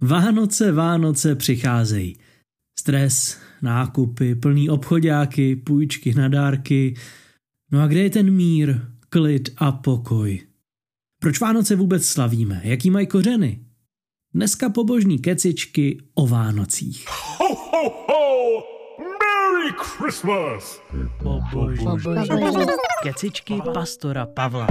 Vánoce, 0.00 0.72
Vánoce 0.72 1.34
přicházejí. 1.34 2.16
Stres, 2.78 3.38
nákupy, 3.62 4.34
plný 4.34 4.70
obchodáky, 4.70 5.56
půjčky 5.56 6.14
na 6.14 6.28
dárky. 6.28 6.94
No 7.72 7.82
a 7.82 7.86
kde 7.86 8.00
je 8.00 8.10
ten 8.10 8.30
mír, 8.30 8.80
klid 9.08 9.48
a 9.56 9.72
pokoj? 9.72 10.40
Proč 11.20 11.40
Vánoce 11.40 11.76
vůbec 11.76 12.06
slavíme? 12.06 12.60
Jaký 12.64 12.90
mají 12.90 13.06
kořeny? 13.06 13.60
Dneska 14.34 14.70
pobožní 14.70 15.18
kecičky 15.18 15.98
o 16.14 16.26
Vánocích. 16.26 17.06
Ho, 17.38 17.54
ho, 17.54 17.90
ho! 17.90 18.62
Merry 18.98 19.74
Christmas! 19.78 20.82
Pobožní 21.22 21.86
kecičky 23.02 23.54
pastora 23.74 24.26
Pavla. 24.26 24.66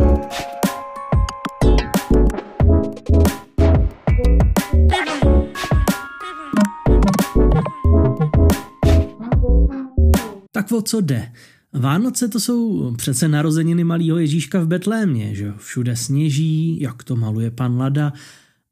O 10.78 10.82
co 10.82 11.02
jde? 11.02 11.32
Vánoce 11.74 12.28
to 12.28 12.40
jsou 12.40 12.94
přece 12.98 13.28
narozeniny 13.28 13.84
malého 13.84 14.18
Ježíška 14.18 14.60
v 14.60 14.68
Betlémě, 14.68 15.36
že 15.36 15.54
Všude 15.58 15.96
sněží, 15.96 16.82
jak 16.82 17.04
to 17.04 17.16
maluje 17.16 17.52
pan 17.52 17.78
Lada, 17.78 18.14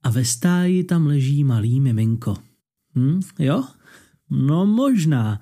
a 0.03 0.09
ve 0.09 0.25
stáji 0.25 0.83
tam 0.83 1.07
leží 1.07 1.43
malý 1.43 1.79
miminko. 1.79 2.35
Hm, 2.95 3.19
jo? 3.39 3.63
No 4.29 4.65
možná. 4.65 5.39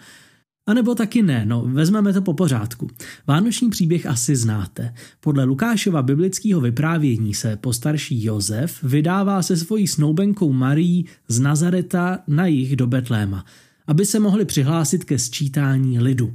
A 0.65 0.73
nebo 0.73 0.95
taky 0.95 1.21
ne, 1.21 1.45
no 1.45 1.61
vezmeme 1.65 2.13
to 2.13 2.21
po 2.21 2.33
pořádku. 2.33 2.87
Vánoční 3.27 3.69
příběh 3.69 4.05
asi 4.05 4.35
znáte. 4.35 4.93
Podle 5.19 5.43
Lukášova 5.43 6.01
biblického 6.01 6.61
vyprávění 6.61 7.33
se 7.33 7.55
postarší 7.55 8.23
Josef 8.23 8.83
vydává 8.83 9.41
se 9.41 9.57
svojí 9.57 9.87
snoubenkou 9.87 10.53
Marí 10.53 11.05
z 11.27 11.39
Nazareta 11.39 12.19
na 12.27 12.45
jich 12.45 12.75
do 12.75 12.87
Betléma– 12.87 13.45
aby 13.87 14.05
se 14.05 14.19
mohli 14.19 14.45
přihlásit 14.45 15.03
ke 15.03 15.19
sčítání 15.19 15.99
lidu. 15.99 16.33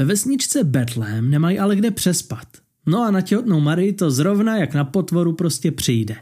Ve 0.00 0.06
vesničce 0.06 0.64
Betlém 0.64 1.30
nemají 1.30 1.58
ale 1.58 1.76
kde 1.76 1.90
přespat. 1.90 2.46
No 2.86 3.02
a 3.02 3.10
na 3.10 3.20
těhotnou 3.20 3.60
Marii 3.60 3.92
to 3.92 4.10
zrovna 4.10 4.56
jak 4.56 4.74
na 4.74 4.84
potvoru 4.84 5.32
prostě 5.32 5.70
přijde. 5.70 6.16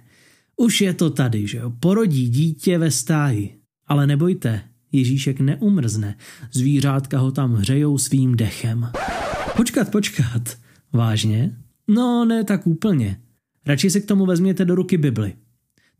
Už 0.56 0.80
je 0.80 0.94
to 0.94 1.10
tady, 1.10 1.46
že 1.46 1.58
jo, 1.58 1.72
porodí 1.80 2.28
dítě 2.28 2.78
ve 2.78 2.90
stáji. 2.90 3.58
Ale 3.86 4.06
nebojte, 4.06 4.62
Ježíšek 4.92 5.40
neumrzne, 5.40 6.16
zvířátka 6.52 7.18
ho 7.18 7.30
tam 7.30 7.54
hřejou 7.54 7.98
svým 7.98 8.36
dechem. 8.36 8.90
Počkat, 9.56 9.90
počkat, 9.90 10.58
vážně? 10.92 11.56
No 11.88 12.24
ne 12.24 12.44
tak 12.44 12.66
úplně. 12.66 13.20
Radši 13.66 13.90
si 13.90 14.00
k 14.00 14.06
tomu 14.06 14.26
vezměte 14.26 14.64
do 14.64 14.74
ruky 14.74 14.98
Bibli. 14.98 15.32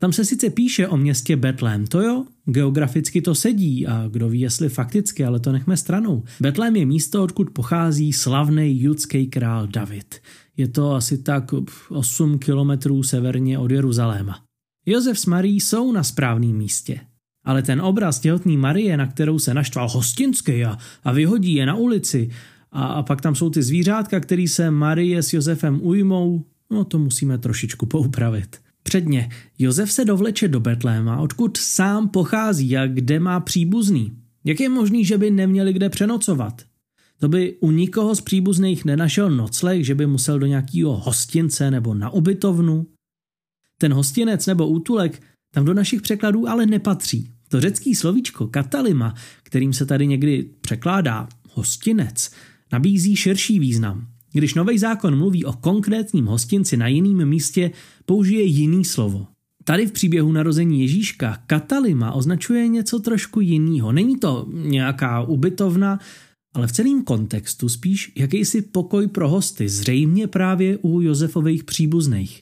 Tam 0.01 0.13
se 0.13 0.25
sice 0.25 0.49
píše 0.49 0.87
o 0.87 0.97
městě 0.97 1.35
Betlém, 1.35 1.87
to 1.87 2.01
jo, 2.01 2.25
geograficky 2.45 3.21
to 3.21 3.35
sedí 3.35 3.87
a 3.87 4.07
kdo 4.11 4.29
ví, 4.29 4.39
jestli 4.39 4.69
fakticky, 4.69 5.25
ale 5.25 5.39
to 5.39 5.51
nechme 5.51 5.77
stranou. 5.77 6.23
Betlém 6.41 6.75
je 6.75 6.85
místo, 6.85 7.23
odkud 7.23 7.49
pochází 7.49 8.13
slavný 8.13 8.81
judský 8.81 9.27
král 9.27 9.67
David. 9.67 10.15
Je 10.57 10.67
to 10.67 10.93
asi 10.93 11.17
tak 11.17 11.53
8 11.89 12.39
kilometrů 12.39 13.03
severně 13.03 13.59
od 13.59 13.71
Jeruzaléma. 13.71 14.43
Josef 14.85 15.19
s 15.19 15.25
Marí 15.25 15.59
jsou 15.59 15.91
na 15.91 16.03
správném 16.03 16.57
místě. 16.57 16.99
Ale 17.45 17.61
ten 17.61 17.81
obraz 17.81 18.19
těhotný 18.19 18.57
Marie, 18.57 18.97
na 18.97 19.07
kterou 19.07 19.39
se 19.39 19.53
naštval 19.53 19.89
hostinský 19.89 20.65
a, 20.65 20.77
a 21.03 21.11
vyhodí 21.11 21.53
je 21.53 21.65
na 21.65 21.75
ulici, 21.75 22.29
a, 22.71 22.83
a 22.83 23.03
pak 23.03 23.21
tam 23.21 23.35
jsou 23.35 23.49
ty 23.49 23.63
zvířátka, 23.63 24.19
který 24.19 24.47
se 24.47 24.71
Marie 24.71 25.23
s 25.23 25.33
Josefem 25.33 25.79
ujmou, 25.81 26.45
no 26.71 26.83
to 26.83 26.99
musíme 26.99 27.37
trošičku 27.37 27.85
poupravit. 27.85 28.68
Předně, 28.83 29.29
Josef 29.59 29.91
se 29.91 30.05
dovleče 30.05 30.47
do 30.47 30.59
Betléma, 30.59 31.17
odkud 31.17 31.57
sám 31.57 32.09
pochází 32.09 32.77
a 32.77 32.87
kde 32.87 33.19
má 33.19 33.39
příbuzný. 33.39 34.11
Jak 34.43 34.59
je 34.59 34.69
možný, 34.69 35.05
že 35.05 35.17
by 35.17 35.31
neměli 35.31 35.73
kde 35.73 35.89
přenocovat? 35.89 36.61
To 37.19 37.29
by 37.29 37.57
u 37.59 37.71
nikoho 37.71 38.15
z 38.15 38.21
příbuzných 38.21 38.85
nenašel 38.85 39.29
nocleh, 39.29 39.85
že 39.85 39.95
by 39.95 40.07
musel 40.07 40.39
do 40.39 40.45
nějakého 40.45 40.97
hostince 40.97 41.71
nebo 41.71 41.93
na 41.93 42.09
ubytovnu. 42.09 42.87
Ten 43.77 43.93
hostinec 43.93 44.45
nebo 44.45 44.67
útulek 44.67 45.21
tam 45.53 45.65
do 45.65 45.73
našich 45.73 46.01
překladů 46.01 46.49
ale 46.49 46.65
nepatří. 46.65 47.31
To 47.47 47.61
řecký 47.61 47.95
slovíčko 47.95 48.47
katalima, 48.47 49.13
kterým 49.43 49.73
se 49.73 49.85
tady 49.85 50.07
někdy 50.07 50.49
překládá 50.61 51.29
hostinec, 51.53 52.31
nabízí 52.71 53.15
širší 53.15 53.59
význam. 53.59 54.07
Když 54.31 54.53
nový 54.53 54.77
zákon 54.77 55.17
mluví 55.17 55.45
o 55.45 55.53
konkrétním 55.53 56.25
hostinci 56.25 56.77
na 56.77 56.87
jiném 56.87 57.29
místě, 57.29 57.71
použije 58.05 58.43
jiný 58.43 58.85
slovo. 58.85 59.27
Tady 59.63 59.87
v 59.87 59.91
příběhu 59.91 60.31
narození 60.31 60.81
Ježíška 60.81 61.37
Katalima 61.47 62.11
označuje 62.11 62.67
něco 62.67 62.99
trošku 62.99 63.39
jiného. 63.39 63.91
Není 63.91 64.19
to 64.19 64.47
nějaká 64.51 65.21
ubytovna, 65.21 65.99
ale 66.53 66.67
v 66.67 66.71
celém 66.71 67.03
kontextu 67.03 67.69
spíš 67.69 68.11
jakýsi 68.15 68.61
pokoj 68.61 69.07
pro 69.07 69.29
hosty, 69.29 69.69
zřejmě 69.69 70.27
právě 70.27 70.77
u 70.77 71.01
Josefových 71.01 71.63
příbuzných. 71.63 72.41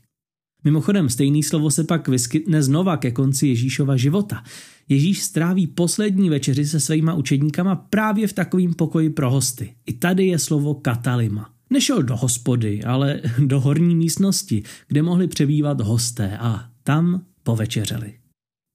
Mimochodem, 0.64 1.10
stejný 1.10 1.44
slovo 1.44 1.72
se 1.72 1.84
pak 1.84 2.08
vyskytne 2.08 2.64
znova 2.64 2.98
ke 2.98 3.12
konci 3.12 3.48
Ježíšova 3.48 3.98
života. 3.98 4.44
Ježíš 4.90 5.24
stráví 5.24 5.68
poslední 5.68 6.30
večeři 6.30 6.66
se 6.66 6.80
svýma 6.80 7.14
učedníkama 7.14 7.76
právě 7.76 8.28
v 8.28 8.34
takovém 8.34 8.74
pokoji 8.74 9.10
pro 9.10 9.32
hosty. 9.32 9.74
I 9.86 9.94
tady 9.94 10.28
je 10.28 10.40
slovo 10.40 10.74
katalima. 10.74 11.57
Nešel 11.70 12.04
do 12.04 12.16
hospody, 12.16 12.84
ale 12.84 13.22
do 13.46 13.60
horní 13.60 13.96
místnosti, 13.96 14.64
kde 14.88 15.02
mohli 15.02 15.28
přebývat 15.28 15.82
hosté 15.82 16.38
a 16.38 16.66
tam 16.84 17.22
povečeřeli. 17.44 18.14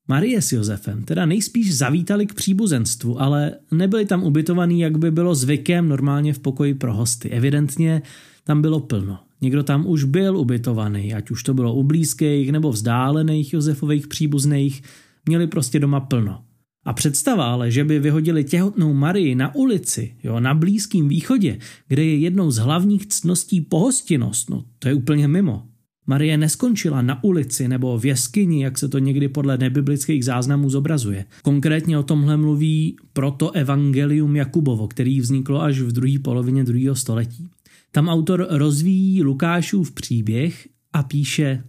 Marie 0.08 0.42
s 0.42 0.52
Josefem 0.52 1.04
teda 1.04 1.26
nejspíš 1.26 1.76
zavítali 1.76 2.26
k 2.26 2.34
příbuzenstvu, 2.34 3.22
ale 3.22 3.52
nebyli 3.70 4.06
tam 4.06 4.22
ubytovaní, 4.22 4.80
jak 4.80 4.98
by 4.98 5.10
bylo 5.10 5.34
zvykem 5.34 5.88
normálně 5.88 6.32
v 6.32 6.38
pokoji 6.38 6.74
pro 6.74 6.94
hosty. 6.94 7.30
Evidentně 7.30 8.02
tam 8.44 8.62
bylo 8.62 8.80
plno. 8.80 9.18
Někdo 9.40 9.62
tam 9.62 9.86
už 9.86 10.04
byl 10.04 10.36
ubytovaný, 10.36 11.14
ať 11.14 11.30
už 11.30 11.42
to 11.42 11.54
bylo 11.54 11.74
u 11.74 11.82
blízkých 11.82 12.52
nebo 12.52 12.72
vzdálených 12.72 13.52
Josefových 13.52 14.06
příbuzných, 14.06 14.82
měli 15.26 15.46
prostě 15.46 15.80
doma 15.80 16.00
plno. 16.00 16.42
A 16.84 16.92
představa 16.92 17.52
ale, 17.52 17.70
že 17.70 17.84
by 17.84 17.98
vyhodili 17.98 18.44
těhotnou 18.44 18.94
Marii 18.94 19.34
na 19.34 19.54
ulici, 19.54 20.16
jo, 20.22 20.40
na 20.40 20.54
Blízkém 20.54 21.08
východě, 21.08 21.58
kde 21.88 22.04
je 22.04 22.16
jednou 22.16 22.50
z 22.50 22.56
hlavních 22.56 23.06
ctností 23.06 23.60
pohostinnost, 23.60 24.50
no 24.50 24.64
to 24.78 24.88
je 24.88 24.94
úplně 24.94 25.28
mimo. 25.28 25.66
Marie 26.06 26.36
neskončila 26.36 27.02
na 27.02 27.24
ulici 27.24 27.68
nebo 27.68 27.98
v 27.98 28.06
jeskyni, 28.06 28.64
jak 28.64 28.78
se 28.78 28.88
to 28.88 28.98
někdy 28.98 29.28
podle 29.28 29.58
nebiblických 29.58 30.24
záznamů 30.24 30.70
zobrazuje. 30.70 31.24
Konkrétně 31.42 31.98
o 31.98 32.02
tomhle 32.02 32.36
mluví 32.36 32.96
proto 33.12 33.50
Evangelium 33.50 34.36
Jakubovo, 34.36 34.88
který 34.88 35.20
vzniklo 35.20 35.62
až 35.62 35.80
v 35.80 35.92
druhé 35.92 36.18
polovině 36.18 36.64
druhého 36.64 36.94
století. 36.94 37.48
Tam 37.90 38.08
autor 38.08 38.46
rozvíjí 38.50 39.22
Lukášův 39.22 39.92
příběh 39.92 40.68
a 40.92 41.02
píše 41.02 41.64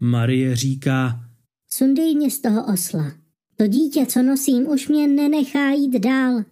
Marie 0.00 0.56
říká 0.56 1.24
Sundej 1.72 2.14
mě 2.14 2.30
z 2.30 2.40
toho 2.40 2.66
osla. 2.74 3.19
To 3.60 3.66
dítě, 3.66 4.06
co 4.06 4.22
nosím, 4.22 4.68
už 4.68 4.88
mě 4.88 5.08
nenechá 5.08 5.70
jít 5.70 5.98
dál. 5.98 6.44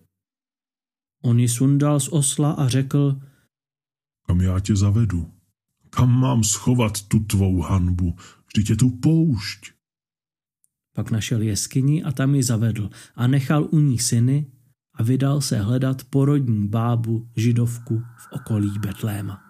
On 1.22 1.40
ji 1.40 1.48
sundal 1.48 2.00
z 2.00 2.08
osla 2.08 2.52
a 2.52 2.68
řekl, 2.68 3.20
kam 4.26 4.40
já 4.40 4.60
tě 4.60 4.76
zavedu? 4.76 5.32
Kam 5.90 6.20
mám 6.20 6.44
schovat 6.44 7.02
tu 7.02 7.20
tvou 7.20 7.60
hanbu? 7.60 8.14
Vždyť 8.46 8.70
je 8.70 8.76
tu 8.76 8.90
poušť. 8.90 9.72
Pak 10.94 11.10
našel 11.10 11.42
jeskyni 11.42 12.04
a 12.04 12.12
tam 12.12 12.34
ji 12.34 12.42
zavedl 12.42 12.90
a 13.16 13.26
nechal 13.26 13.68
u 13.72 13.78
ní 13.78 13.98
syny 13.98 14.52
a 14.94 15.02
vydal 15.02 15.40
se 15.40 15.58
hledat 15.58 16.04
porodní 16.04 16.68
bábu 16.68 17.28
židovku 17.36 18.02
v 18.18 18.32
okolí 18.32 18.78
Betléma. 18.78 19.47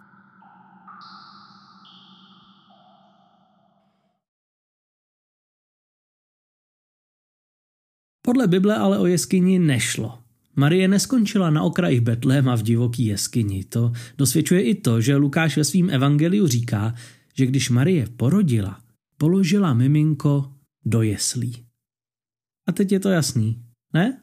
Podle 8.39 8.49
Bible 8.49 8.77
ale 8.77 8.99
o 8.99 9.07
jeskyni 9.07 9.59
nešlo. 9.59 10.19
Marie 10.57 10.89
neskončila 10.89 11.51
na 11.51 11.63
okraji 11.63 12.01
Betléma 12.01 12.55
v 12.57 12.63
divoký 12.63 13.07
jeskyni. 13.07 13.65
To 13.65 13.93
dosvědčuje 14.19 14.63
i 14.63 14.75
to, 14.75 15.01
že 15.01 15.17
Lukáš 15.17 15.57
ve 15.57 15.65
svém 15.65 15.91
evangeliu 15.91 16.47
říká, 16.47 16.95
že 17.35 17.47
když 17.47 17.71
Marie 17.71 18.07
porodila, 18.17 18.79
položila 19.17 19.75
miminko 19.75 20.53
do 20.85 21.03
jeslí. 21.03 21.57
A 22.69 22.73
teď 22.73 22.93
je 22.93 23.01
to 23.01 23.09
jasný, 23.09 23.63
ne? 23.95 24.21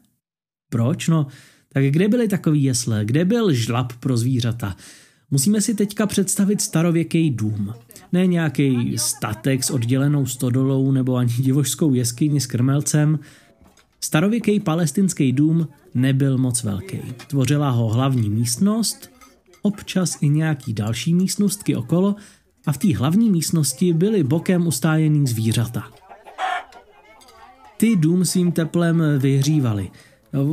Proč? 0.70 1.08
No, 1.08 1.26
tak 1.72 1.84
kde 1.84 2.08
byly 2.08 2.28
takový 2.28 2.62
jesle? 2.62 3.04
Kde 3.04 3.24
byl 3.24 3.52
žlab 3.52 3.92
pro 3.92 4.16
zvířata? 4.16 4.76
Musíme 5.30 5.60
si 5.60 5.74
teďka 5.74 6.06
představit 6.06 6.60
starověký 6.60 7.30
dům. 7.30 7.74
Ne 8.12 8.26
nějaký 8.26 8.98
statek 8.98 9.64
s 9.64 9.70
oddělenou 9.70 10.26
stodolou 10.26 10.92
nebo 10.92 11.16
ani 11.16 11.32
divožskou 11.32 11.94
jeskyni 11.94 12.40
s 12.40 12.46
krmelcem, 12.46 13.18
Starověký 14.00 14.60
palestinský 14.60 15.32
dům 15.32 15.68
nebyl 15.94 16.38
moc 16.38 16.62
velký. 16.62 16.98
Tvořila 17.26 17.70
ho 17.70 17.88
hlavní 17.88 18.30
místnost, 18.30 19.10
občas 19.62 20.18
i 20.20 20.28
nějaký 20.28 20.72
další 20.72 21.14
místnostky 21.14 21.76
okolo 21.76 22.16
a 22.66 22.72
v 22.72 22.78
té 22.78 22.96
hlavní 22.96 23.30
místnosti 23.30 23.92
byly 23.92 24.22
bokem 24.22 24.66
ustájený 24.66 25.26
zvířata. 25.26 25.90
Ty 27.76 27.96
dům 27.96 28.24
svým 28.24 28.52
teplem 28.52 29.02
vyhřívali. 29.18 29.90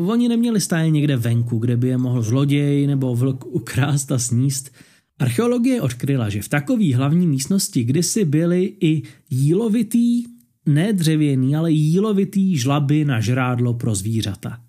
Oni 0.08 0.30
neměli 0.30 0.62
stáje 0.62 0.90
někde 0.90 1.18
venku, 1.18 1.58
kde 1.58 1.78
by 1.78 1.88
je 1.88 1.98
mohl 1.98 2.22
zloděj 2.22 2.88
nebo 2.88 3.16
vlk 3.16 3.46
ukrást 3.46 4.12
a 4.12 4.20
sníst. 4.20 4.72
Archeologie 5.20 5.82
odkryla, 5.82 6.30
že 6.30 6.42
v 6.42 6.50
takové 6.50 6.96
hlavní 6.96 7.28
místnosti 7.28 7.84
kdysi 7.84 8.26
byly 8.26 8.76
i 8.80 9.02
jílovitý, 9.30 10.24
ne 10.66 10.94
dřevěný, 10.94 11.56
ale 11.56 11.72
jílovitý 11.72 12.58
žlaby 12.58 13.06
na 13.06 13.20
žrádlo 13.20 13.74
pro 13.74 13.96
zvířata. 13.96 14.62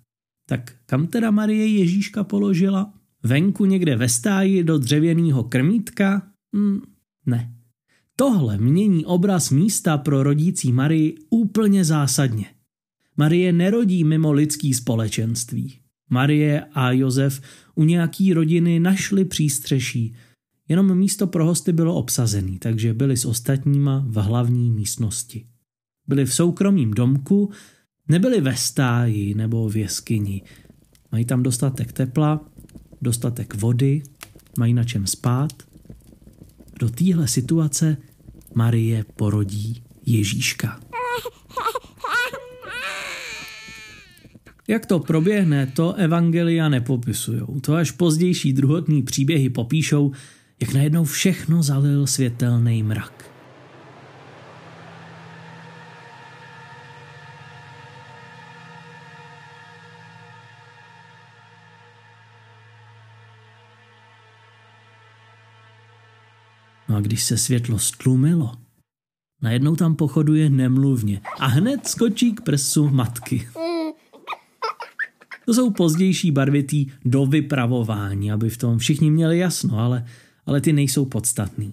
Tak 0.48 0.76
kam 0.86 1.06
teda 1.06 1.30
Marie 1.30 1.66
Ježíška 1.66 2.24
položila? 2.24 2.94
Venku 3.22 3.64
někde 3.64 3.96
ve 3.96 4.08
stáji 4.08 4.64
do 4.64 4.78
dřevěného 4.78 5.44
krmítka? 5.44 6.22
Hm, 6.56 6.80
ne. 7.26 7.54
Tohle 8.16 8.58
mění 8.58 9.06
obraz 9.06 9.50
místa 9.50 9.98
pro 9.98 10.22
rodící 10.22 10.72
Marii 10.72 11.14
úplně 11.30 11.84
zásadně. 11.84 12.46
Marie 13.16 13.52
nerodí 13.52 14.04
mimo 14.04 14.32
lidský 14.32 14.74
společenství. 14.74 15.78
Marie 16.10 16.64
a 16.72 16.92
Josef 16.92 17.40
u 17.74 17.84
nějaký 17.84 18.32
rodiny 18.32 18.80
našli 18.80 19.24
přístřeší, 19.24 20.14
jenom 20.68 20.94
místo 20.94 21.26
pro 21.26 21.46
hosty 21.46 21.72
bylo 21.72 21.94
obsazený, 21.94 22.58
takže 22.58 22.94
byli 22.94 23.16
s 23.16 23.24
ostatníma 23.24 24.04
v 24.08 24.14
hlavní 24.14 24.70
místnosti. 24.70 25.46
Byli 26.06 26.24
v 26.24 26.34
soukromém 26.34 26.90
domku, 26.90 27.50
nebyli 28.08 28.40
ve 28.40 28.56
stáji 28.56 29.34
nebo 29.34 29.68
v 29.68 29.76
jeskyni. 29.76 30.42
Mají 31.12 31.24
tam 31.24 31.42
dostatek 31.42 31.92
tepla, 31.92 32.40
dostatek 33.02 33.54
vody, 33.54 34.02
mají 34.58 34.74
na 34.74 34.84
čem 34.84 35.06
spát. 35.06 35.52
Do 36.80 36.90
téhle 36.90 37.28
situace 37.28 37.96
Marie 38.54 39.04
porodí 39.16 39.82
Ježíška. 40.06 40.80
Jak 44.68 44.86
to 44.86 44.98
proběhne, 44.98 45.66
to 45.66 45.94
evangelia 45.94 46.68
nepopisují. 46.68 47.40
To 47.60 47.74
až 47.74 47.90
pozdější 47.90 48.52
druhotní 48.52 49.02
příběhy 49.02 49.50
popíšou, 49.50 50.12
jak 50.60 50.74
najednou 50.74 51.04
všechno 51.04 51.62
zalil 51.62 52.06
světelný 52.06 52.82
mrak. 52.82 53.33
No 66.94 66.98
a 66.98 67.00
když 67.00 67.24
se 67.24 67.38
světlo 67.38 67.78
stlumilo, 67.78 68.52
najednou 69.42 69.76
tam 69.76 69.96
pochoduje 69.96 70.50
nemluvně 70.50 71.20
a 71.38 71.46
hned 71.46 71.86
skočí 71.86 72.32
k 72.32 72.40
prsu 72.40 72.90
matky. 72.90 73.48
To 75.46 75.54
jsou 75.54 75.70
pozdější 75.70 76.30
barvitý 76.30 76.86
do 77.04 77.26
vypravování, 77.26 78.32
aby 78.32 78.50
v 78.50 78.56
tom 78.56 78.78
všichni 78.78 79.10
měli 79.10 79.38
jasno, 79.38 79.78
ale, 79.78 80.06
ale 80.46 80.60
ty 80.60 80.72
nejsou 80.72 81.04
podstatný. 81.04 81.72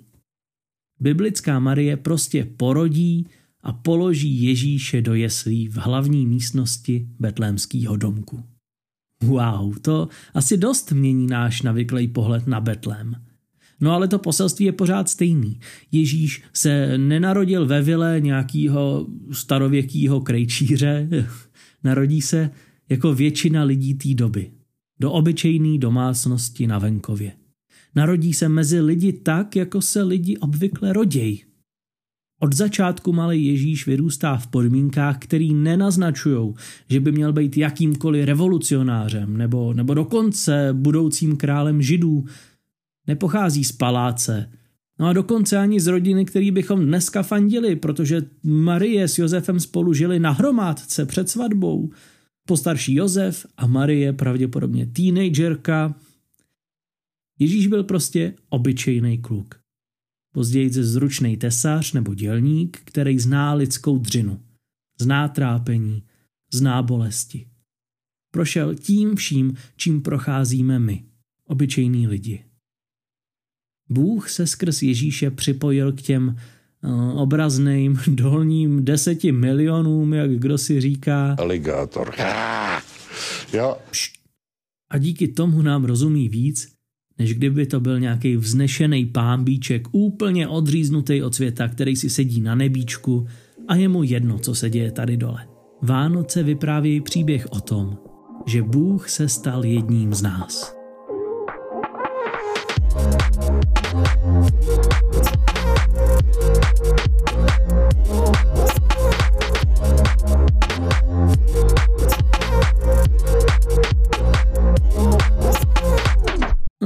Biblická 1.00 1.60
Marie 1.60 1.98
prostě 1.98 2.46
porodí 2.58 3.28
a 3.64 3.74
položí 3.74 4.44
Ježíše 4.44 5.02
do 5.02 5.14
jeslí 5.14 5.68
v 5.68 5.78
hlavní 5.78 6.26
místnosti 6.26 7.08
betlémského 7.20 7.98
domku. 7.98 8.44
Wow, 9.24 9.78
to 9.82 10.08
asi 10.34 10.58
dost 10.58 10.92
mění 10.92 11.28
náš 11.28 11.62
navyklý 11.62 12.08
pohled 12.08 12.48
na 12.48 12.60
Betlém. 12.60 13.31
No 13.82 13.92
ale 13.92 14.08
to 14.08 14.20
poselství 14.20 14.66
je 14.66 14.72
pořád 14.72 15.10
stejný. 15.10 15.60
Ježíš 15.92 16.44
se 16.54 16.98
nenarodil 16.98 17.66
ve 17.66 17.82
vile 17.82 18.20
nějakého 18.20 19.08
starověkého 19.32 20.22
krejčíře, 20.22 21.10
narodí 21.84 22.22
se 22.22 22.50
jako 22.90 23.14
většina 23.14 23.64
lidí 23.64 23.94
té 23.94 24.14
doby, 24.14 24.52
do 25.00 25.12
obyčejné 25.12 25.78
domácnosti 25.78 26.68
na 26.68 26.80
venkově. 26.80 27.32
Narodí 27.96 28.34
se 28.34 28.50
mezi 28.50 28.82
lidi 28.82 29.14
tak, 29.14 29.56
jako 29.56 29.82
se 29.82 30.04
lidi 30.04 30.38
obvykle 30.38 30.94
roděj. 30.94 31.40
Od 32.44 32.54
začátku 32.54 33.14
malý 33.14 33.46
Ježíš 33.46 33.88
vyrůstá 33.88 34.38
v 34.38 34.48
podmínkách, 34.48 35.18
který 35.20 35.54
nenaznačují, 35.54 36.54
že 36.90 37.00
by 37.00 37.12
měl 37.12 37.34
být 37.34 37.58
jakýmkoliv 37.58 38.26
revolucionářem 38.26 39.38
nebo, 39.38 39.74
nebo 39.74 39.94
dokonce 39.94 40.70
budoucím 40.74 41.38
králem 41.38 41.82
židů. 41.82 42.26
Nepochází 43.08 43.64
z 43.64 43.72
paláce, 43.72 44.52
No 45.02 45.08
a 45.08 45.14
dokonce 45.14 45.58
ani 45.58 45.80
z 45.80 45.88
rodiny, 45.88 46.26
který 46.26 46.52
bychom 46.52 46.86
dneska 46.86 47.24
fandili, 47.24 47.76
protože 47.76 48.22
Marie 48.44 49.08
s 49.08 49.18
Josefem 49.18 49.60
spolu 49.60 49.94
žili 49.94 50.20
na 50.20 50.32
hromádce 50.32 51.06
před 51.06 51.30
svatbou 51.30 51.92
postarší 52.48 52.96
Josef 52.96 53.46
a 53.58 53.68
Marie 53.68 54.14
pravděpodobně 54.14 54.86
teenagerka. 54.86 55.96
Ježíš 57.40 57.68
byl 57.68 57.84
prostě 57.84 58.34
obyčejný 58.50 59.18
kluk. 59.18 59.56
Později 60.34 60.70
zručný 60.70 61.38
tesař 61.38 61.94
nebo 61.94 62.14
dělník, 62.14 62.82
který 62.86 63.20
zná 63.20 63.54
lidskou 63.54 63.98
dřinu, 63.98 64.42
zná 65.00 65.28
trápení, 65.28 66.04
zná 66.54 66.82
bolesti. 66.82 67.48
Prošel 68.32 68.76
tím 68.76 69.16
vším, 69.16 69.56
čím 69.76 70.02
procházíme 70.02 70.80
my, 70.80 71.06
obyčejní 71.46 72.08
lidi. 72.08 72.51
Bůh 73.92 74.30
se 74.30 74.48
skrz 74.48 74.82
Ježíše 74.82 75.32
připojil 75.32 75.92
k 75.92 76.02
těm 76.02 76.36
Eh, 76.84 77.14
obrazným 77.14 78.00
dolním 78.08 78.86
deseti 78.86 79.32
milionům, 79.32 80.14
jak 80.14 80.32
kdo 80.32 80.58
si 80.58 80.82
říká. 80.82 81.36
Aligátor. 81.40 82.14
Jo. 83.54 83.78
A 84.92 84.98
díky 84.98 85.28
tomu 85.28 85.62
nám 85.62 85.86
rozumí 85.86 86.30
víc, 86.30 86.74
než 87.20 87.34
kdyby 87.34 87.66
to 87.66 87.80
byl 87.80 88.00
nějaký 88.00 88.38
vznešený 88.38 89.06
pámbíček, 89.06 89.88
úplně 89.92 90.48
odříznutý 90.48 91.24
od 91.24 91.36
světa, 91.36 91.68
který 91.68 91.96
si 91.96 92.10
sedí 92.10 92.42
na 92.42 92.56
nebíčku 92.56 93.28
a 93.68 93.76
je 93.76 93.90
mu 93.90 94.04
jedno, 94.04 94.40
co 94.40 94.56
se 94.56 94.70
děje 94.70 94.92
tady 94.92 95.18
dole. 95.18 95.48
Vánoce 95.82 96.44
vyprávějí 96.44 97.02
příběh 97.02 97.48
o 97.50 97.62
tom, 97.62 97.98
že 98.46 98.64
Bůh 98.64 99.10
se 99.10 99.30
stal 99.30 99.66
jedním 99.66 100.14
z 100.14 100.22
nás. 100.22 100.81
No 103.94 103.98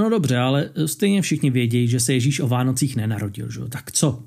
dobře, 0.09 0.37
ale 0.37 0.69
stejně 0.85 1.21
všichni 1.21 1.49
vědějí, 1.49 1.87
že 1.87 1.99
se 1.99 2.13
Ježíš 2.13 2.39
o 2.39 2.47
Vánocích 2.47 2.95
nenarodil, 2.95 3.51
že? 3.51 3.59
tak 3.69 3.91
co? 3.91 4.23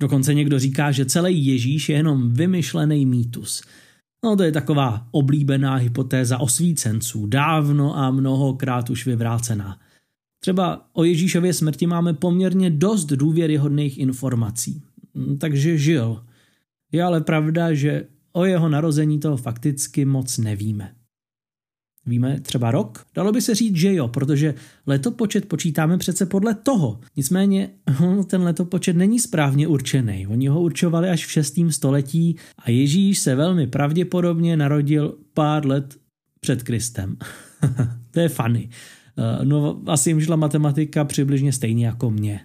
Dokonce 0.00 0.34
někdo 0.34 0.58
říká, 0.58 0.92
že 0.92 1.06
celý 1.06 1.46
Ježíš 1.46 1.88
je 1.88 1.96
jenom 1.96 2.32
vymyšlený 2.32 3.06
mýtus. 3.06 3.62
No 4.24 4.36
to 4.36 4.42
je 4.42 4.52
taková 4.52 5.08
oblíbená 5.10 5.74
hypotéza 5.74 6.38
osvícenců, 6.38 7.26
dávno 7.26 7.96
a 7.96 8.10
mnohokrát 8.10 8.90
už 8.90 9.06
vyvrácená. 9.06 9.78
Třeba 10.48 10.88
o 10.92 11.04
Ježíšově 11.04 11.52
smrti 11.54 11.86
máme 11.86 12.14
poměrně 12.14 12.70
dost 12.70 13.04
důvěryhodných 13.04 13.98
informací. 13.98 14.82
Takže 15.38 15.78
žil. 15.78 16.24
Je 16.92 17.02
ale 17.02 17.20
pravda, 17.20 17.74
že 17.74 18.04
o 18.32 18.44
jeho 18.44 18.68
narození 18.68 19.18
toho 19.18 19.36
fakticky 19.36 20.04
moc 20.04 20.38
nevíme. 20.38 20.92
Víme 22.06 22.40
třeba 22.40 22.70
rok? 22.70 23.06
Dalo 23.14 23.32
by 23.32 23.40
se 23.40 23.54
říct, 23.54 23.76
že 23.76 23.94
jo, 23.94 24.08
protože 24.08 24.54
letopočet 24.86 25.48
počítáme 25.48 25.98
přece 25.98 26.26
podle 26.26 26.54
toho. 26.54 27.00
Nicméně 27.16 27.70
hm, 27.90 28.24
ten 28.24 28.42
letopočet 28.42 28.96
není 28.96 29.18
správně 29.18 29.66
určený. 29.68 30.26
Oni 30.26 30.48
ho 30.48 30.60
určovali 30.60 31.10
až 31.10 31.26
v 31.26 31.30
6. 31.30 31.54
století 31.70 32.36
a 32.58 32.70
Ježíš 32.70 33.18
se 33.18 33.34
velmi 33.34 33.66
pravděpodobně 33.66 34.56
narodil 34.56 35.18
pár 35.34 35.66
let 35.66 35.96
před 36.40 36.62
Kristem. 36.62 37.16
to 38.10 38.20
je 38.20 38.28
funny. 38.28 38.68
Eh, 39.18 39.44
no 39.44 39.82
asi 39.86 40.10
jim 40.10 40.20
žila 40.20 40.36
matematika 40.36 41.04
přibližně 41.04 41.52
stejně 41.52 41.86
jako 41.86 42.10
mě. 42.10 42.40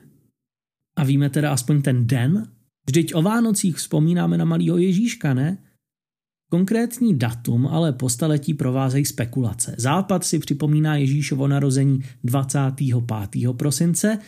A 0.96 1.03
víme 1.03 1.30
teda 1.30 1.51
aspoň 1.51 1.82
ten 1.82 2.08
den? 2.08 2.48
Vždyť 2.88 3.15
o 3.15 3.22
Vánocích 3.22 3.75
vzpomínáme 3.75 4.38
na 4.38 4.46
malého 4.46 4.77
Ježíška, 4.77 5.34
ne? 5.34 5.58
Konkrétní 6.51 7.18
datum 7.18 7.68
ale 7.68 7.94
po 7.94 8.10
staletí 8.10 8.53
provázejí 8.53 9.06
spekulace. 9.06 9.75
Západ 9.77 10.24
si 10.24 10.39
připomíná 10.39 10.96
Ježíšovo 10.96 11.48
narození 11.48 12.00
25. 12.24 13.53
prosince, 13.53 14.20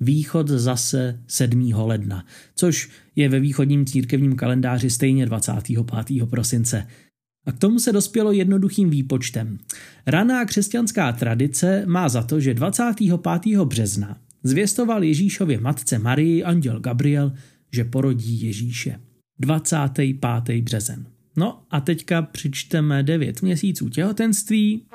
východ 0.00 0.48
zase 0.48 1.20
7. 1.26 1.72
ledna, 1.74 2.24
což 2.54 2.90
je 3.16 3.28
ve 3.28 3.40
východním 3.40 3.86
církevním 3.86 4.36
kalendáři 4.36 4.90
stejně 4.90 5.26
25. 5.26 6.26
prosince. 6.30 6.86
A 7.46 7.52
k 7.52 7.58
tomu 7.58 7.78
se 7.78 7.92
dospělo 7.92 8.32
jednoduchým 8.32 8.90
výpočtem. 8.90 9.58
Raná 10.06 10.44
křesťanská 10.44 11.12
tradice 11.12 11.84
má 11.86 12.08
za 12.08 12.22
to, 12.22 12.40
že 12.40 12.54
25. 12.54 13.58
března 13.64 14.16
zvěstoval 14.42 15.04
Ježíšově 15.04 15.60
matce 15.60 15.98
Marii 15.98 16.44
anděl 16.44 16.80
Gabriel, 16.80 17.32
že 17.72 17.84
porodí 17.84 18.42
Ježíše. 18.42 19.00
25. 19.38 20.16
březen. 20.62 21.06
No 21.36 21.62
a 21.70 21.80
teďka 21.80 22.22
přičteme 22.22 23.02
9 23.02 23.42
měsíců 23.42 23.88
těhotenství 23.88 24.86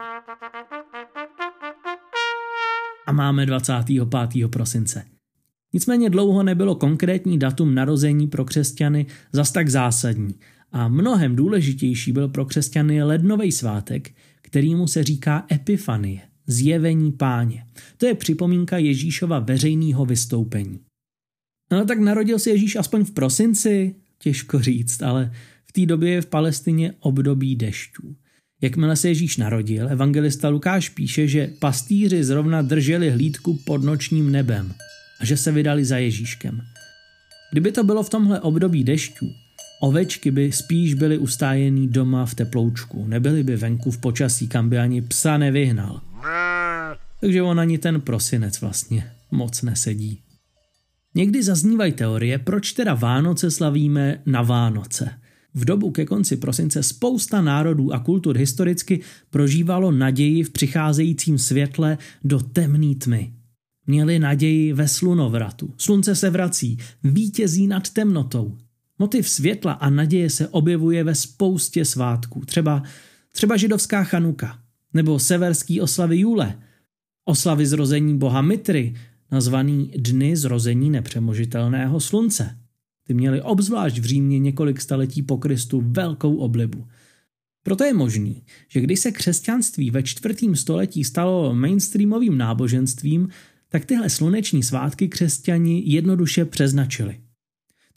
a 3.08 3.12
máme 3.12 3.46
25. 3.46 4.48
prosince. 4.48 5.06
Nicméně 5.74 6.10
dlouho 6.10 6.44
nebylo 6.44 6.76
konkrétní 6.76 7.40
datum 7.40 7.76
narození 7.76 8.28
pro 8.28 8.46
křesťany 8.46 9.06
zas 9.32 9.52
tak 9.52 9.70
zásadní 9.70 10.36
a 10.72 10.88
mnohem 10.88 11.36
důležitější 11.36 12.12
byl 12.12 12.28
pro 12.28 12.46
křesťany 12.46 13.04
lednový 13.04 13.52
svátek, 13.52 14.12
kterýmu 14.42 14.88
se 14.88 15.04
říká 15.04 15.46
Epifanie, 15.52 16.22
zjevení 16.48 17.12
páně. 17.12 17.66
To 17.98 18.06
je 18.06 18.16
připomínka 18.16 18.78
Ježíšova 18.78 19.40
veřejného 19.40 20.06
vystoupení. 20.06 20.80
No 21.72 21.86
tak 21.86 22.00
narodil 22.00 22.40
se 22.40 22.50
Ježíš 22.50 22.76
aspoň 22.76 23.04
v 23.04 23.12
prosinci? 23.12 23.96
Těžko 24.20 24.60
říct, 24.60 25.02
ale 25.02 25.32
v 25.66 25.72
té 25.72 25.86
době 25.86 26.12
je 26.12 26.22
v 26.22 26.26
Palestině 26.26 26.94
období 27.00 27.56
dešťů. 27.56 28.16
Jakmile 28.62 28.96
se 28.96 29.08
Ježíš 29.08 29.38
narodil, 29.38 29.90
evangelista 29.90 30.50
Lukáš 30.50 30.90
píše, 30.90 31.28
že 31.28 31.50
pastýři 31.60 32.24
zrovna 32.24 32.62
drželi 32.62 33.10
hlídku 33.10 33.60
pod 33.66 33.84
nočním 33.84 34.32
nebem 34.32 34.74
a 35.20 35.26
že 35.26 35.38
se 35.38 35.52
vydali 35.52 35.86
za 35.86 35.98
Ježíškem. 35.98 36.62
Kdyby 37.52 37.72
to 37.72 37.84
bylo 37.84 38.04
v 38.04 38.10
tomhle 38.10 38.42
období 38.42 38.84
dešťů, 38.84 39.34
ovečky 39.82 40.32
by 40.32 40.52
spíš 40.52 40.94
byly 40.94 41.18
ustájený 41.18 41.88
doma 41.88 42.26
v 42.26 42.36
teploučku, 42.36 43.06
nebyly 43.08 43.44
by 43.44 43.56
venku 43.56 43.92
v 43.92 43.98
počasí, 43.98 44.48
kam 44.48 44.70
by 44.70 44.78
ani 44.80 45.02
psa 45.02 45.38
nevyhnal. 45.38 46.02
Takže 47.22 47.42
on 47.42 47.60
ani 47.60 47.78
ten 47.78 48.02
prosinec 48.02 48.62
vlastně 48.62 49.12
moc 49.32 49.62
nesedí. 49.62 50.20
Někdy 51.16 51.44
zaznívají 51.44 51.92
teorie, 51.92 52.40
proč 52.40 52.72
teda 52.72 52.94
Vánoce 52.94 53.52
slavíme 53.52 54.22
na 54.26 54.42
Vánoce. 54.42 55.10
V 55.54 55.66
dobu 55.66 55.92
ke 55.92 56.06
konci 56.06 56.38
prosince 56.38 56.84
spousta 56.84 57.42
národů 57.42 57.94
a 57.94 58.00
kultur 58.00 58.38
historicky 58.38 59.00
prožívalo 59.30 59.92
naději 59.92 60.44
v 60.44 60.50
přicházejícím 60.50 61.38
světle 61.38 61.98
do 62.24 62.40
temné 62.40 62.96
tmy. 62.96 63.34
Měli 63.88 64.20
naději 64.20 64.74
ve 64.74 64.88
slunovratu. 64.88 65.74
Slunce 65.78 66.16
se 66.16 66.30
vrací, 66.30 66.78
vítězí 67.04 67.68
nad 67.68 67.90
temnotou. 67.90 68.58
Motiv 69.00 69.30
světla 69.30 69.72
a 69.72 69.90
naděje 69.90 70.30
se 70.30 70.48
objevuje 70.48 71.04
ve 71.04 71.16
spoustě 71.16 71.86
svátků. 71.86 72.46
Třeba, 72.46 72.84
třeba 73.32 73.58
židovská 73.58 74.04
chanuka, 74.04 74.60
nebo 74.94 75.20
severský 75.20 75.82
oslavy 75.82 76.18
Jule, 76.18 76.60
oslavy 77.26 77.66
zrození 77.66 78.18
boha 78.18 78.42
Mitry, 78.42 78.96
nazvaný 79.32 79.92
Dny 79.98 80.38
zrození 80.38 80.90
nepřemožitelného 80.90 82.00
slunce. 82.00 82.58
Ty 83.04 83.14
měly 83.14 83.42
obzvlášť 83.42 84.00
v 84.00 84.06
Římě 84.06 84.40
několik 84.40 84.82
staletí 84.82 85.22
po 85.22 85.38
Kristu 85.38 85.84
velkou 85.86 86.36
oblibu. 86.36 86.88
Proto 87.64 87.84
je 87.84 87.94
možný, 87.94 88.44
že 88.68 88.82
když 88.82 89.00
se 89.00 89.12
křesťanství 89.12 89.92
ve 89.92 90.04
čtvrtém 90.04 90.56
století 90.56 91.04
stalo 91.04 91.56
mainstreamovým 91.56 92.38
náboženstvím, 92.38 93.30
tak 93.70 93.86
tyhle 93.86 94.10
sluneční 94.10 94.64
svátky 94.64 95.08
křesťani 95.08 95.84
jednoduše 95.86 96.46
přeznačili. 96.46 97.20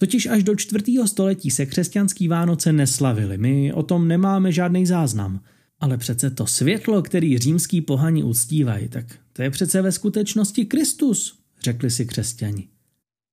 Totiž 0.01 0.27
až 0.27 0.43
do 0.43 0.57
čtvrtého 0.57 1.09
století 1.09 1.51
se 1.51 1.67
křesťanský 1.67 2.29
Vánoce 2.29 2.73
neslavili, 2.73 3.39
my 3.39 3.73
o 3.73 3.83
tom 3.83 4.09
nemáme 4.09 4.53
žádný 4.53 4.87
záznam. 4.87 5.41
Ale 5.81 5.99
přece 5.99 6.31
to 6.31 6.47
světlo, 6.47 7.03
který 7.03 7.39
římský 7.39 7.81
pohani 7.81 8.23
uctívají, 8.23 8.89
tak 8.89 9.07
to 9.33 9.43
je 9.43 9.51
přece 9.51 9.83
ve 9.83 9.93
skutečnosti 9.93 10.65
Kristus, 10.65 11.39
řekli 11.63 11.91
si 11.91 12.07
křesťani. 12.07 12.69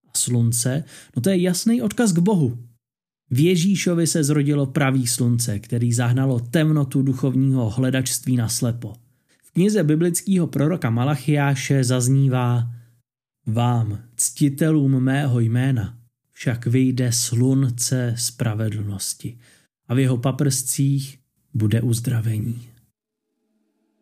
A 0.07 0.17
slunce, 0.17 0.83
no 1.15 1.21
to 1.21 1.29
je 1.29 1.41
jasný 1.41 1.81
odkaz 1.81 2.13
k 2.13 2.19
Bohu. 2.19 2.57
V 3.29 3.39
Ježíšovi 3.39 4.07
se 4.07 4.23
zrodilo 4.23 4.65
pravý 4.65 5.07
slunce, 5.07 5.59
který 5.59 5.93
zahnalo 5.93 6.39
temnotu 6.39 7.01
duchovního 7.01 7.69
hledačství 7.69 8.35
na 8.35 8.49
slepo. 8.49 8.95
V 9.43 9.51
knize 9.51 9.83
biblického 9.83 10.47
proroka 10.47 10.89
Malachiáše 10.89 11.83
zaznívá 11.83 12.71
Vám, 13.45 13.99
ctitelům 14.15 14.99
mého 14.99 15.39
jména, 15.39 15.97
však 16.37 16.65
vyjde 16.65 17.11
slunce 17.11 18.13
spravedlnosti 18.17 19.37
a 19.87 19.93
v 19.93 19.99
jeho 19.99 20.17
paprscích 20.17 21.19
bude 21.53 21.81
uzdravení. 21.81 22.61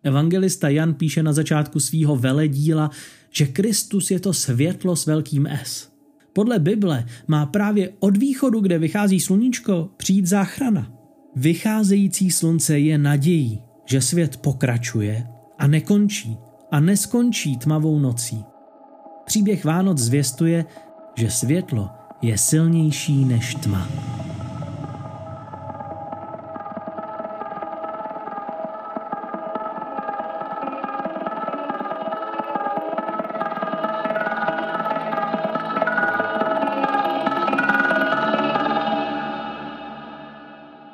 Evangelista 0.03 0.69
Jan 0.69 0.93
píše 0.93 1.23
na 1.23 1.33
začátku 1.33 1.79
svého 1.79 2.15
veledíla, 2.15 2.91
že 3.31 3.45
Kristus 3.45 4.11
je 4.11 4.19
to 4.19 4.33
světlo 4.33 4.95
s 4.95 5.05
velkým 5.05 5.47
S. 5.47 5.89
Podle 6.33 6.59
Bible 6.59 7.05
má 7.27 7.45
právě 7.45 7.89
od 7.99 8.17
východu, 8.17 8.59
kde 8.59 8.79
vychází 8.79 9.19
sluníčko, 9.19 9.89
přijít 9.97 10.27
záchrana. 10.27 10.91
Vycházející 11.35 12.31
slunce 12.31 12.79
je 12.79 12.97
nadějí, 12.97 13.61
že 13.85 14.01
svět 14.01 14.37
pokračuje 14.37 15.27
a 15.57 15.67
nekončí 15.67 16.37
a 16.71 16.79
neskončí 16.79 17.57
tmavou 17.57 17.99
nocí. 17.99 18.43
Příběh 19.25 19.65
Vánoc 19.65 19.97
zvěstuje, 19.97 20.65
že 21.15 21.31
světlo 21.31 21.89
je 22.21 22.37
silnější 22.37 23.25
než 23.25 23.55
tma. 23.55 23.87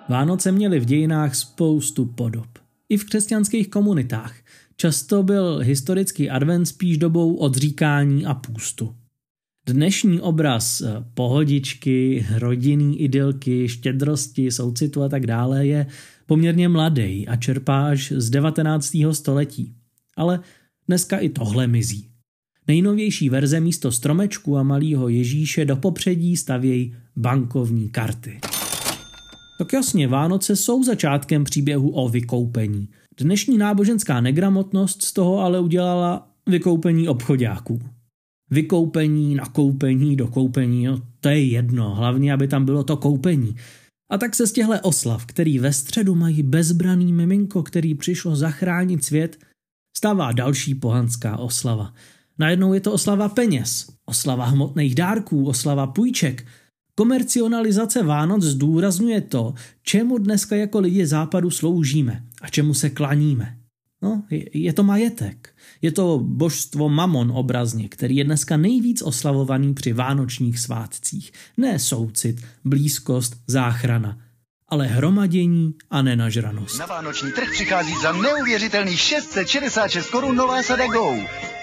Vánoce 0.09 0.51
měly 0.51 0.79
v 0.79 0.85
dějinách 0.85 1.35
spoustu 1.35 2.05
podob. 2.05 2.47
I 2.89 2.97
v 2.97 3.05
křesťanských 3.05 3.69
komunitách. 3.69 4.35
Často 4.75 5.23
byl 5.23 5.57
historický 5.57 6.29
advent 6.29 6.67
spíš 6.67 6.97
dobou 6.97 7.35
odříkání 7.35 8.25
a 8.25 8.33
půstu. 8.33 8.95
Dnešní 9.71 10.21
obraz 10.21 10.81
eh, 10.81 11.05
pohodičky, 11.13 12.25
rodinný 12.37 13.01
idylky, 13.01 13.69
štědrosti, 13.69 14.51
soucitu 14.51 15.03
a 15.03 15.09
tak 15.09 15.27
dále 15.27 15.67
je 15.67 15.87
poměrně 16.25 16.69
mladý 16.69 17.27
a 17.27 17.35
čerpá 17.35 17.87
až 17.87 18.13
z 18.15 18.29
19. 18.29 18.97
století. 19.11 19.73
Ale 20.17 20.39
dneska 20.87 21.17
i 21.17 21.29
tohle 21.29 21.67
mizí. 21.67 22.07
Nejnovější 22.67 23.29
verze 23.29 23.59
místo 23.59 23.91
stromečku 23.91 24.57
a 24.57 24.63
malého 24.63 25.09
Ježíše 25.09 25.65
do 25.65 25.75
popředí 25.75 26.37
stavějí 26.37 26.95
bankovní 27.15 27.89
karty. 27.89 28.39
Tak 29.57 29.73
jasně, 29.73 30.07
Vánoce 30.07 30.55
jsou 30.55 30.83
začátkem 30.83 31.43
příběhu 31.43 31.89
o 31.89 32.09
vykoupení. 32.09 32.87
Dnešní 33.19 33.57
náboženská 33.57 34.21
negramotnost 34.21 35.03
z 35.03 35.13
toho 35.13 35.39
ale 35.39 35.59
udělala 35.59 36.27
vykoupení 36.47 37.07
obchodáků. 37.07 37.79
Vykoupení, 38.51 39.35
nakoupení, 39.35 40.15
dokoupení, 40.15 40.85
no, 40.85 41.01
to 41.19 41.29
je 41.29 41.45
jedno, 41.45 41.95
hlavně, 41.95 42.33
aby 42.33 42.47
tam 42.47 42.65
bylo 42.65 42.83
to 42.83 42.97
koupení. 42.97 43.55
A 44.11 44.17
tak 44.17 44.35
se 44.35 44.47
z 44.47 44.51
těchto 44.51 44.73
oslav, 44.81 45.25
který 45.25 45.59
ve 45.59 45.73
středu 45.73 46.15
mají 46.15 46.43
bezbraný 46.43 47.13
miminko, 47.13 47.63
který 47.63 47.95
přišlo 47.95 48.35
zachránit 48.35 49.03
svět, 49.03 49.39
stává 49.97 50.31
další 50.31 50.75
pohanská 50.75 51.37
oslava. 51.37 51.93
Najednou 52.39 52.73
je 52.73 52.79
to 52.79 52.93
oslava 52.93 53.29
peněz, 53.29 53.87
oslava 54.05 54.45
hmotných 54.45 54.95
dárků, 54.95 55.45
oslava 55.47 55.87
půjček– 55.87 56.45
Komercionalizace 56.95 58.03
Vánoc 58.03 58.43
zdůrazňuje 58.43 59.21
to, 59.21 59.53
čemu 59.83 60.17
dneska 60.17 60.55
jako 60.55 60.79
lidi 60.79 61.05
západu 61.05 61.49
sloužíme 61.49 62.23
a 62.41 62.49
čemu 62.49 62.73
se 62.73 62.89
klaníme. 62.89 63.57
No, 64.01 64.23
je, 64.29 64.45
je 64.53 64.73
to 64.73 64.83
majetek. 64.83 65.49
Je 65.81 65.91
to 65.91 66.19
božstvo 66.19 66.89
Mamon 66.89 67.31
obrazně, 67.35 67.89
který 67.89 68.15
je 68.15 68.23
dneska 68.23 68.57
nejvíc 68.57 69.01
oslavovaný 69.01 69.73
při 69.73 69.93
vánočních 69.93 70.59
svátcích. 70.59 71.31
Ne 71.57 71.79
soucit, 71.79 72.41
blízkost, 72.63 73.35
záchrana, 73.47 74.17
ale 74.67 74.87
hromadění 74.87 75.73
a 75.89 76.01
nenažranost. 76.01 76.79
Na 76.79 76.85
vánoční 76.85 77.31
trh 77.31 77.49
přichází 77.51 77.93
za 78.01 78.11
neuvěřitelných 78.11 78.99
666 78.99 80.09
korun 80.09 80.35
nová 80.35 80.63
sada 80.63 80.87
Go. 80.87 81.15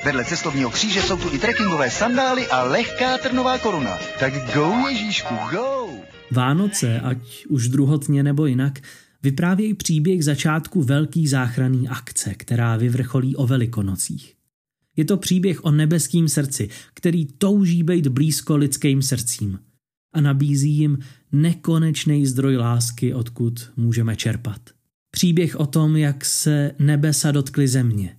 Vedle 0.05 0.25
cestovního 0.25 0.71
kříže 0.71 1.03
jsou 1.03 1.17
tu 1.17 1.35
i 1.35 1.39
trekkingové 1.39 1.91
sandály 1.91 2.47
a 2.47 2.63
lehká 2.63 3.19
trnová 3.19 3.59
koruna. 3.59 3.99
Tak 4.21 4.33
go 4.55 4.75
Ježíšku, 4.89 5.35
go! 5.51 5.89
Vánoce, 6.31 7.01
ať 7.01 7.47
už 7.49 7.69
druhotně 7.69 8.23
nebo 8.23 8.47
jinak, 8.47 8.79
vyprávějí 9.23 9.75
příběh 9.75 10.25
začátku 10.25 10.83
velký 10.83 11.29
záchranný 11.29 11.89
akce, 11.89 12.35
která 12.35 12.77
vyvrcholí 12.77 13.37
o 13.37 13.47
velikonocích. 13.47 14.35
Je 14.97 15.05
to 15.05 15.17
příběh 15.17 15.65
o 15.65 15.71
nebeským 15.71 16.29
srdci, 16.29 16.69
který 16.95 17.27
touží 17.27 17.83
být 17.83 18.09
blízko 18.09 18.57
lidským 18.57 19.03
srdcím 19.03 19.59
a 20.13 20.21
nabízí 20.21 20.71
jim 20.71 20.99
nekonečný 21.33 22.27
zdroj 22.27 22.57
lásky, 22.57 23.15
odkud 23.15 23.71
můžeme 23.77 24.17
čerpat. 24.17 24.61
Příběh 25.11 25.57
o 25.57 25.67
tom, 25.67 25.97
jak 25.97 26.25
se 26.25 26.73
nebesa 26.79 27.31
dotkly 27.31 27.69
země 27.69 28.17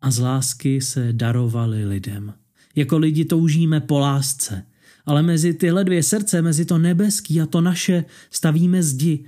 a 0.00 0.10
z 0.10 0.18
lásky 0.18 0.80
se 0.80 1.12
darovali 1.12 1.84
lidem. 1.84 2.34
Jako 2.76 2.98
lidi 2.98 3.24
toužíme 3.24 3.80
po 3.80 3.98
lásce, 3.98 4.66
ale 5.06 5.22
mezi 5.22 5.54
tyhle 5.54 5.84
dvě 5.84 6.02
srdce, 6.02 6.42
mezi 6.42 6.64
to 6.64 6.78
nebeský 6.78 7.40
a 7.40 7.46
to 7.46 7.60
naše, 7.60 8.04
stavíme 8.30 8.82
zdi 8.82 9.24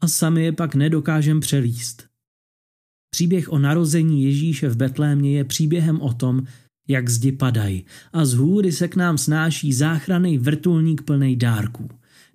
a 0.00 0.08
sami 0.08 0.44
je 0.44 0.52
pak 0.52 0.74
nedokážem 0.74 1.40
přelíst. 1.40 2.08
Příběh 3.10 3.52
o 3.52 3.58
narození 3.58 4.24
Ježíše 4.24 4.68
v 4.68 4.76
Betlémě 4.76 5.36
je 5.36 5.44
příběhem 5.44 6.00
o 6.00 6.12
tom, 6.12 6.42
jak 6.88 7.08
zdi 7.08 7.32
padají 7.32 7.84
a 8.12 8.24
z 8.24 8.34
hůry 8.34 8.72
se 8.72 8.88
k 8.88 8.96
nám 8.96 9.18
snáší 9.18 9.72
záchranný 9.72 10.38
vrtulník 10.38 11.02
plný 11.02 11.36
dárků. 11.36 11.88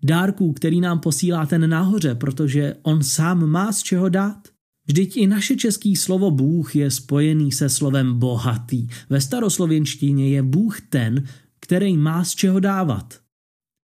Dárků, 0.04 0.54
který 0.54 0.82
nám 0.82 1.00
posílá 1.00 1.46
ten 1.46 1.70
nahoře, 1.70 2.16
protože 2.16 2.76
on 2.82 3.04
sám 3.04 3.46
má 3.50 3.72
z 3.72 3.84
čeho 3.84 4.10
dát. 4.10 4.48
Vždyť 4.88 5.18
i 5.18 5.28
naše 5.28 5.56
český 5.56 5.96
slovo 5.96 6.32
Bůh 6.32 6.76
je 6.76 6.92
spojený 6.92 7.52
se 7.52 7.70
slovem 7.70 8.20
bohatý. 8.20 8.88
Ve 9.10 9.22
staroslověnštině 9.22 10.30
je 10.30 10.44
Bůh 10.44 10.82
ten, 10.82 11.24
který 11.60 11.98
má 11.98 12.24
z 12.24 12.36
čeho 12.36 12.60
dávat. 12.60 13.20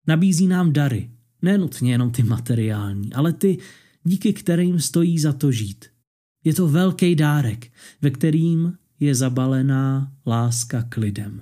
Nabízí 0.08 0.48
nám 0.48 0.74
dary, 0.74 1.10
nenutně 1.44 1.92
jenom 1.92 2.12
ty 2.12 2.24
materiální, 2.24 3.14
ale 3.14 3.34
ty, 3.34 3.58
díky 4.04 4.34
kterým 4.34 4.80
stojí 4.80 5.20
za 5.20 5.34
to 5.34 5.52
žít. 5.52 5.86
Je 6.44 6.54
to 6.54 6.68
velký 6.68 7.16
dárek, 7.16 7.72
ve 8.02 8.10
kterým 8.10 8.74
je 9.00 9.16
zabalená 9.16 10.12
láska 10.28 10.84
k 10.90 10.98
lidem. 10.98 11.42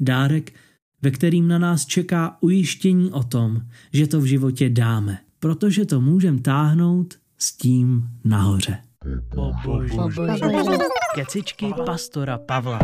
Dárek, 0.00 0.54
ve 1.02 1.10
kterým 1.10 1.48
na 1.48 1.58
nás 1.58 1.86
čeká 1.86 2.36
ujištění 2.40 3.12
o 3.12 3.22
tom, 3.22 3.60
že 3.92 4.06
to 4.06 4.20
v 4.20 4.24
životě 4.24 4.70
dáme, 4.70 5.18
protože 5.40 5.84
to 5.84 6.00
můžeme 6.00 6.40
táhnout 6.40 7.14
s 7.38 7.56
tím 7.56 8.08
nahoře. 8.24 8.78
Kecičky 11.14 11.66
pastora 11.86 12.38
Pavla. 12.38 12.78